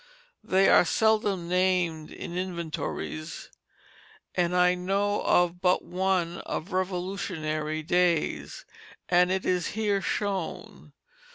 They 0.43 0.67
are 0.67 0.83
seldom 0.83 1.47
named 1.47 2.09
in 2.09 2.35
inventories, 2.35 3.51
and 4.33 4.55
I 4.55 4.73
know 4.73 5.21
of 5.21 5.61
but 5.61 5.83
one 5.83 6.39
of 6.39 6.71
Revolutionary 6.73 7.83
days, 7.83 8.65
and 9.09 9.31
it 9.31 9.45
is 9.45 9.67
here 9.77 10.01
shown. 10.01 10.93